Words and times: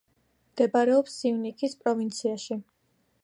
მდებარეობს 0.53 1.17
სიუნიქის 1.19 1.77
პროვინციაში. 1.83 2.61